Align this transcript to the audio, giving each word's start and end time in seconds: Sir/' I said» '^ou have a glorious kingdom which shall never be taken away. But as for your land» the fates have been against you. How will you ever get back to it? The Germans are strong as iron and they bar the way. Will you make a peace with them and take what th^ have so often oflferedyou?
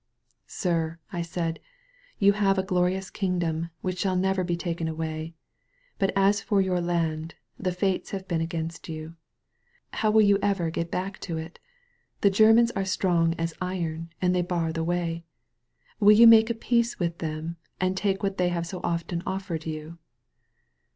Sir/' 0.47 0.97
I 1.13 1.21
said» 1.21 1.59
'^ou 2.19 2.33
have 2.33 2.57
a 2.57 2.63
glorious 2.63 3.11
kingdom 3.11 3.69
which 3.81 3.99
shall 3.99 4.15
never 4.15 4.43
be 4.43 4.57
taken 4.57 4.87
away. 4.87 5.35
But 5.99 6.11
as 6.15 6.41
for 6.41 6.59
your 6.59 6.81
land» 6.81 7.35
the 7.59 7.71
fates 7.71 8.09
have 8.09 8.27
been 8.27 8.41
against 8.41 8.89
you. 8.89 9.13
How 9.93 10.09
will 10.09 10.23
you 10.23 10.39
ever 10.41 10.71
get 10.71 10.89
back 10.89 11.19
to 11.19 11.37
it? 11.37 11.59
The 12.21 12.31
Germans 12.31 12.71
are 12.71 12.83
strong 12.83 13.35
as 13.35 13.53
iron 13.61 14.09
and 14.23 14.33
they 14.33 14.41
bar 14.41 14.73
the 14.73 14.83
way. 14.83 15.23
Will 15.99 16.13
you 16.13 16.25
make 16.25 16.49
a 16.49 16.55
peace 16.55 16.97
with 16.97 17.19
them 17.19 17.57
and 17.79 17.95
take 17.95 18.23
what 18.23 18.39
th^ 18.39 18.49
have 18.49 18.65
so 18.65 18.81
often 18.83 19.21
oflferedyou? 19.25 19.97